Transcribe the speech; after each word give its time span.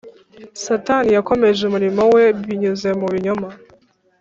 Satani 0.63 1.09
yakomeje 1.17 1.59
umurimo 1.69 2.01
we 2.13 2.23
binyuze 2.45 2.89
mu 2.99 3.07
binyoma 3.13 3.49